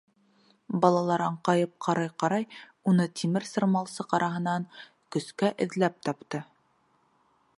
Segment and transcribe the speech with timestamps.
[0.85, 2.47] Балалар, аңҡайып ҡарай-ҡарай,
[2.93, 4.67] уны тимер сырмалсыҡ араһынан
[5.17, 6.45] көскә эҙләп тапты.